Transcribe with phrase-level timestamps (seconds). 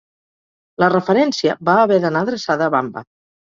[0.83, 3.09] La referència va haver d'anar adreçada a Vamba.